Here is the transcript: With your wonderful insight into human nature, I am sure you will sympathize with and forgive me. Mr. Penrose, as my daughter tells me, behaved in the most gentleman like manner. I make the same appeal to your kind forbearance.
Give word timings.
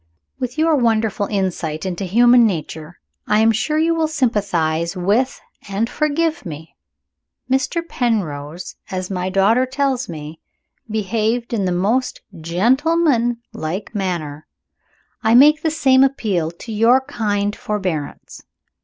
With 0.39 0.57
your 0.57 0.75
wonderful 0.75 1.27
insight 1.27 1.85
into 1.85 2.05
human 2.05 2.43
nature, 2.47 2.99
I 3.27 3.37
am 3.41 3.51
sure 3.51 3.77
you 3.77 3.93
will 3.93 4.07
sympathize 4.07 4.97
with 4.97 5.39
and 5.69 5.87
forgive 5.87 6.43
me. 6.43 6.75
Mr. 7.51 7.87
Penrose, 7.87 8.77
as 8.89 9.11
my 9.11 9.29
daughter 9.29 9.67
tells 9.67 10.09
me, 10.09 10.39
behaved 10.89 11.53
in 11.53 11.65
the 11.65 11.71
most 11.71 12.21
gentleman 12.35 13.43
like 13.53 13.93
manner. 13.93 14.47
I 15.21 15.35
make 15.35 15.61
the 15.61 15.69
same 15.69 16.03
appeal 16.03 16.49
to 16.49 16.71
your 16.73 17.01
kind 17.01 17.55
forbearance. 17.55 18.41